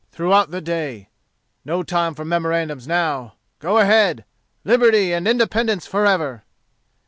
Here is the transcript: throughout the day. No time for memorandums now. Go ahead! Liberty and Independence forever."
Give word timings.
throughout 0.11 0.49
the 0.49 0.61
day. 0.61 1.09
No 1.63 1.83
time 1.83 2.15
for 2.15 2.25
memorandums 2.25 2.87
now. 2.87 3.35
Go 3.59 3.77
ahead! 3.77 4.25
Liberty 4.63 5.13
and 5.13 5.27
Independence 5.27 5.85
forever." 5.85 6.43